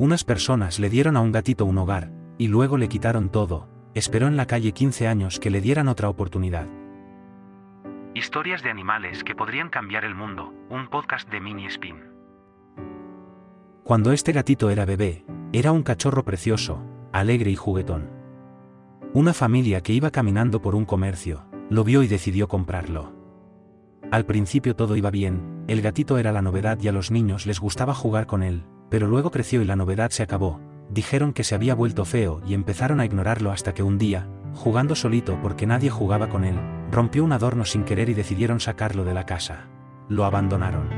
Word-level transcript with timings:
Unas 0.00 0.22
personas 0.22 0.78
le 0.78 0.90
dieron 0.90 1.16
a 1.16 1.20
un 1.20 1.32
gatito 1.32 1.64
un 1.64 1.76
hogar, 1.76 2.12
y 2.38 2.46
luego 2.46 2.78
le 2.78 2.88
quitaron 2.88 3.30
todo, 3.30 3.68
esperó 3.94 4.28
en 4.28 4.36
la 4.36 4.46
calle 4.46 4.70
15 4.70 5.08
años 5.08 5.40
que 5.40 5.50
le 5.50 5.60
dieran 5.60 5.88
otra 5.88 6.08
oportunidad. 6.08 6.68
Historias 8.14 8.62
de 8.62 8.70
animales 8.70 9.24
que 9.24 9.34
podrían 9.34 9.70
cambiar 9.70 10.04
el 10.04 10.14
mundo, 10.14 10.54
un 10.70 10.86
podcast 10.86 11.28
de 11.30 11.40
Mini 11.40 11.66
Spin. 11.66 11.96
Cuando 13.82 14.12
este 14.12 14.30
gatito 14.30 14.70
era 14.70 14.84
bebé, 14.84 15.24
era 15.52 15.72
un 15.72 15.82
cachorro 15.82 16.24
precioso, 16.24 16.80
alegre 17.12 17.50
y 17.50 17.56
juguetón. 17.56 18.08
Una 19.14 19.32
familia 19.32 19.80
que 19.80 19.94
iba 19.94 20.12
caminando 20.12 20.62
por 20.62 20.76
un 20.76 20.84
comercio, 20.84 21.44
lo 21.70 21.82
vio 21.82 22.04
y 22.04 22.06
decidió 22.06 22.46
comprarlo. 22.46 23.12
Al 24.12 24.26
principio 24.26 24.76
todo 24.76 24.94
iba 24.94 25.10
bien, 25.10 25.64
el 25.66 25.82
gatito 25.82 26.18
era 26.18 26.30
la 26.30 26.42
novedad 26.42 26.78
y 26.80 26.86
a 26.86 26.92
los 26.92 27.10
niños 27.10 27.46
les 27.46 27.58
gustaba 27.58 27.94
jugar 27.94 28.26
con 28.26 28.44
él, 28.44 28.62
pero 28.90 29.06
luego 29.06 29.30
creció 29.30 29.62
y 29.62 29.64
la 29.64 29.76
novedad 29.76 30.10
se 30.10 30.22
acabó, 30.22 30.60
dijeron 30.90 31.32
que 31.32 31.44
se 31.44 31.54
había 31.54 31.74
vuelto 31.74 32.04
feo 32.04 32.40
y 32.46 32.54
empezaron 32.54 33.00
a 33.00 33.04
ignorarlo 33.04 33.50
hasta 33.50 33.74
que 33.74 33.82
un 33.82 33.98
día, 33.98 34.28
jugando 34.54 34.94
solito 34.94 35.38
porque 35.42 35.66
nadie 35.66 35.90
jugaba 35.90 36.28
con 36.28 36.44
él, 36.44 36.58
rompió 36.90 37.24
un 37.24 37.32
adorno 37.32 37.64
sin 37.64 37.84
querer 37.84 38.08
y 38.08 38.14
decidieron 38.14 38.60
sacarlo 38.60 39.04
de 39.04 39.14
la 39.14 39.26
casa. 39.26 39.68
Lo 40.08 40.24
abandonaron. 40.24 40.88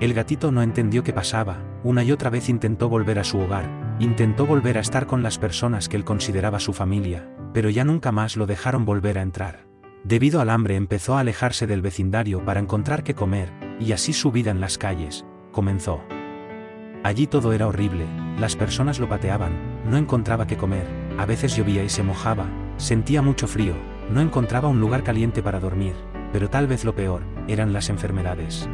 El 0.00 0.14
gatito 0.14 0.50
no 0.50 0.62
entendió 0.62 1.04
qué 1.04 1.12
pasaba, 1.12 1.62
una 1.84 2.02
y 2.02 2.12
otra 2.12 2.30
vez 2.30 2.48
intentó 2.48 2.88
volver 2.88 3.18
a 3.18 3.24
su 3.24 3.38
hogar, 3.38 3.96
intentó 4.00 4.46
volver 4.46 4.78
a 4.78 4.80
estar 4.80 5.06
con 5.06 5.22
las 5.22 5.38
personas 5.38 5.88
que 5.88 5.96
él 5.96 6.04
consideraba 6.04 6.58
su 6.58 6.72
familia, 6.72 7.28
pero 7.52 7.68
ya 7.68 7.84
nunca 7.84 8.12
más 8.12 8.36
lo 8.36 8.46
dejaron 8.46 8.86
volver 8.86 9.18
a 9.18 9.22
entrar. 9.22 9.66
Debido 10.02 10.40
al 10.40 10.48
hambre 10.48 10.76
empezó 10.76 11.16
a 11.16 11.20
alejarse 11.20 11.66
del 11.66 11.82
vecindario 11.82 12.42
para 12.44 12.60
encontrar 12.60 13.04
qué 13.04 13.14
comer, 13.14 13.52
y 13.78 13.92
así 13.92 14.14
su 14.14 14.32
vida 14.32 14.50
en 14.50 14.60
las 14.60 14.78
calles, 14.78 15.26
comenzó. 15.52 16.00
Allí 17.02 17.26
todo 17.26 17.54
era 17.54 17.66
horrible, 17.66 18.04
las 18.38 18.56
personas 18.56 18.98
lo 18.98 19.08
pateaban, 19.08 19.52
no 19.88 19.96
encontraba 19.96 20.46
qué 20.46 20.58
comer, 20.58 20.86
a 21.16 21.24
veces 21.24 21.56
llovía 21.56 21.82
y 21.82 21.88
se 21.88 22.02
mojaba, 22.02 22.46
sentía 22.76 23.22
mucho 23.22 23.46
frío, 23.46 23.74
no 24.10 24.20
encontraba 24.20 24.68
un 24.68 24.80
lugar 24.80 25.02
caliente 25.02 25.42
para 25.42 25.60
dormir, 25.60 25.94
pero 26.30 26.50
tal 26.50 26.66
vez 26.66 26.84
lo 26.84 26.94
peor, 26.94 27.22
eran 27.48 27.72
las 27.72 27.88
enfermedades. 27.88 28.68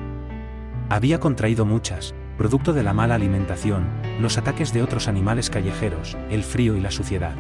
Había 0.89 1.21
contraído 1.21 1.65
muchas, 1.65 2.17
producto 2.37 2.73
de 2.73 2.83
la 2.83 2.93
mala 2.93 3.15
alimentación, 3.15 3.87
los 4.21 4.39
ataques 4.39 4.73
de 4.73 4.83
otros 4.83 5.07
animales 5.07 5.49
callejeros, 5.49 6.17
el 6.29 6.43
frío 6.43 6.77
y 6.77 6.81
la 6.81 6.91
suciedad. 6.91 7.37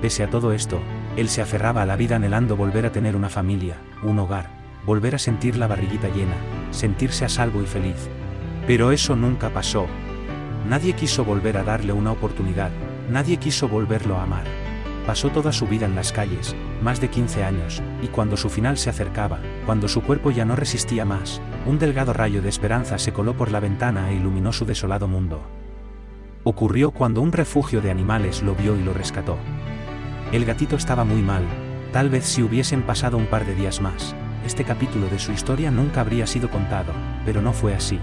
Pese 0.00 0.24
a 0.24 0.30
todo 0.30 0.52
esto, 0.52 0.80
él 1.16 1.28
se 1.28 1.42
aferraba 1.42 1.82
a 1.82 1.86
la 1.86 1.96
vida 1.96 2.16
anhelando 2.16 2.56
volver 2.56 2.86
a 2.86 2.92
tener 2.92 3.14
una 3.14 3.28
familia, 3.28 3.76
un 4.02 4.18
hogar, 4.18 4.48
volver 4.86 5.14
a 5.14 5.18
sentir 5.18 5.56
la 5.56 5.66
barriguita 5.66 6.08
llena, 6.08 6.34
sentirse 6.70 7.26
a 7.26 7.28
salvo 7.28 7.62
y 7.62 7.66
feliz. 7.66 8.08
Pero 8.66 8.92
eso 8.92 9.16
nunca 9.16 9.50
pasó. 9.50 9.86
Nadie 10.68 10.92
quiso 10.94 11.24
volver 11.24 11.56
a 11.56 11.64
darle 11.64 11.92
una 11.92 12.12
oportunidad, 12.12 12.70
nadie 13.10 13.36
quiso 13.36 13.68
volverlo 13.68 14.16
a 14.16 14.22
amar. 14.22 14.44
Pasó 15.06 15.30
toda 15.30 15.50
su 15.50 15.66
vida 15.66 15.86
en 15.86 15.96
las 15.96 16.12
calles, 16.12 16.54
más 16.80 17.00
de 17.00 17.10
15 17.10 17.42
años, 17.42 17.82
y 18.02 18.06
cuando 18.06 18.36
su 18.36 18.48
final 18.48 18.78
se 18.78 18.88
acercaba, 18.88 19.40
cuando 19.66 19.88
su 19.88 20.00
cuerpo 20.02 20.30
ya 20.30 20.44
no 20.44 20.54
resistía 20.54 21.04
más, 21.04 21.40
un 21.66 21.80
delgado 21.80 22.12
rayo 22.12 22.40
de 22.40 22.48
esperanza 22.48 22.98
se 22.98 23.12
coló 23.12 23.34
por 23.36 23.50
la 23.50 23.58
ventana 23.58 24.10
e 24.10 24.14
iluminó 24.14 24.52
su 24.52 24.64
desolado 24.64 25.08
mundo. 25.08 25.42
Ocurrió 26.44 26.92
cuando 26.92 27.20
un 27.20 27.32
refugio 27.32 27.80
de 27.80 27.90
animales 27.90 28.42
lo 28.42 28.54
vio 28.54 28.76
y 28.76 28.82
lo 28.82 28.94
rescató. 28.94 29.38
El 30.30 30.44
gatito 30.44 30.76
estaba 30.76 31.04
muy 31.04 31.20
mal, 31.20 31.42
tal 31.92 32.08
vez 32.08 32.24
si 32.24 32.42
hubiesen 32.42 32.82
pasado 32.82 33.16
un 33.16 33.26
par 33.26 33.44
de 33.44 33.56
días 33.56 33.80
más, 33.80 34.14
este 34.46 34.64
capítulo 34.64 35.08
de 35.08 35.18
su 35.18 35.32
historia 35.32 35.70
nunca 35.70 36.00
habría 36.00 36.26
sido 36.26 36.48
contado, 36.48 36.92
pero 37.24 37.42
no 37.42 37.52
fue 37.52 37.74
así. 37.74 38.00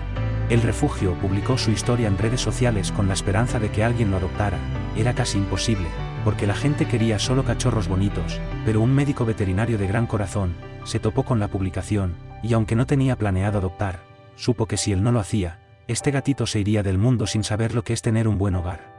El 0.50 0.64
refugio 0.64 1.14
publicó 1.14 1.60
su 1.60 1.70
historia 1.70 2.08
en 2.08 2.18
redes 2.18 2.42
sociales 2.42 2.92
con 2.92 3.08
la 3.08 3.14
esperanza 3.14 3.60
de 3.60 3.70
que 3.70 3.84
alguien 3.84 4.10
lo 4.10 4.18
adoptara, 4.18 4.58
era 4.98 5.14
casi 5.14 5.38
imposible, 5.38 5.88
porque 6.24 6.48
la 6.48 6.56
gente 6.56 6.88
quería 6.88 7.20
solo 7.20 7.46
cachorros 7.46 7.88
bonitos, 7.88 8.42
pero 8.66 8.82
un 8.82 8.92
médico 8.92 9.26
veterinario 9.26 9.78
de 9.78 9.86
gran 9.86 10.08
corazón, 10.08 10.56
se 10.86 11.00
topó 11.00 11.24
con 11.24 11.40
la 11.40 11.50
publicación, 11.50 12.16
y 12.42 12.54
aunque 12.54 12.76
no 12.76 12.88
tenía 12.88 13.16
planeado 13.16 13.60
adoptar, 13.60 14.00
supo 14.36 14.66
que 14.66 14.78
si 14.78 14.92
él 14.92 15.04
no 15.04 15.12
lo 15.12 15.20
hacía, 15.20 15.60
este 15.88 16.10
gatito 16.10 16.48
se 16.48 16.60
iría 16.60 16.82
del 16.82 16.98
mundo 16.98 17.28
sin 17.28 17.44
saber 17.44 17.76
lo 17.76 17.84
que 17.84 17.94
es 17.94 18.02
tener 18.02 18.28
un 18.28 18.40
buen 18.40 18.56
hogar. 18.56 18.98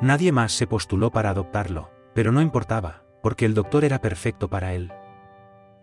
Nadie 0.00 0.32
más 0.32 0.52
se 0.52 0.66
postuló 0.66 1.10
para 1.10 1.28
adoptarlo, 1.28 1.90
pero 2.14 2.32
no 2.32 2.40
importaba, 2.40 3.02
porque 3.22 3.44
el 3.44 3.52
doctor 3.52 3.84
era 3.84 4.00
perfecto 4.00 4.48
para 4.48 4.72
él. 4.72 4.92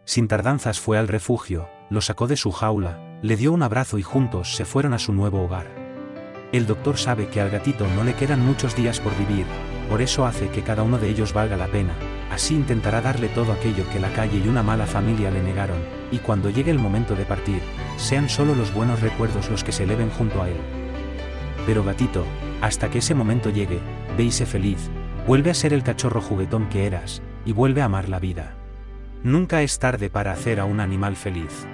Sin 0.05 0.27
tardanzas 0.27 0.79
fue 0.79 0.97
al 0.97 1.07
refugio, 1.07 1.69
lo 1.91 2.01
sacó 2.01 2.25
de 2.25 2.35
su 2.35 2.51
jaula, 2.51 3.10
le 3.21 3.37
dio 3.37 3.51
un 3.51 3.61
abrazo 3.61 3.99
y 3.99 4.01
juntos 4.01 4.55
se 4.55 4.65
fueron 4.65 4.93
a 4.93 4.99
su 4.99 5.13
nuevo 5.13 5.43
hogar. 5.43 5.67
El 6.51 6.65
doctor 6.65 6.97
sabe 6.97 7.27
que 7.27 7.39
al 7.39 7.51
gatito 7.51 7.87
no 7.95 8.03
le 8.03 8.15
quedan 8.15 8.43
muchos 8.43 8.75
días 8.75 8.99
por 8.99 9.15
vivir, 9.15 9.45
por 9.89 10.01
eso 10.01 10.25
hace 10.25 10.49
que 10.49 10.63
cada 10.63 10.81
uno 10.81 10.97
de 10.97 11.09
ellos 11.09 11.31
valga 11.31 11.55
la 11.55 11.67
pena, 11.67 11.93
así 12.31 12.55
intentará 12.55 12.99
darle 12.99 13.27
todo 13.29 13.53
aquello 13.53 13.87
que 13.91 13.99
la 13.99 14.11
calle 14.13 14.41
y 14.43 14.47
una 14.47 14.63
mala 14.63 14.87
familia 14.87 15.29
le 15.29 15.43
negaron, 15.43 15.77
y 16.11 16.17
cuando 16.17 16.49
llegue 16.49 16.71
el 16.71 16.79
momento 16.79 17.15
de 17.15 17.25
partir, 17.25 17.61
sean 17.97 18.27
solo 18.27 18.55
los 18.55 18.73
buenos 18.73 19.01
recuerdos 19.01 19.51
los 19.51 19.63
que 19.63 19.71
se 19.71 19.83
eleven 19.83 20.09
junto 20.09 20.41
a 20.41 20.49
él. 20.49 20.57
Pero 21.67 21.83
gatito, 21.83 22.25
hasta 22.61 22.89
que 22.89 22.99
ese 22.99 23.13
momento 23.13 23.51
llegue, 23.51 23.79
veise 24.17 24.47
feliz, 24.47 24.89
vuelve 25.27 25.51
a 25.51 25.55
ser 25.55 25.73
el 25.73 25.83
cachorro 25.83 26.21
juguetón 26.21 26.69
que 26.69 26.87
eras, 26.87 27.21
y 27.45 27.53
vuelve 27.53 27.81
a 27.81 27.85
amar 27.85 28.09
la 28.09 28.19
vida. 28.19 28.55
Nunca 29.23 29.61
es 29.61 29.77
tarde 29.77 30.09
para 30.09 30.31
hacer 30.31 30.59
a 30.59 30.65
un 30.65 30.79
animal 30.79 31.15
feliz. 31.15 31.67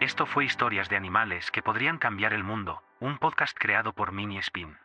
Esto 0.00 0.24
fue 0.24 0.46
Historias 0.46 0.88
de 0.88 0.96
Animales 0.96 1.50
que 1.50 1.60
podrían 1.60 1.98
cambiar 1.98 2.32
el 2.32 2.42
mundo, 2.42 2.82
un 3.00 3.18
podcast 3.18 3.54
creado 3.58 3.92
por 3.92 4.12
Mini 4.12 4.38
Spin. 4.38 4.78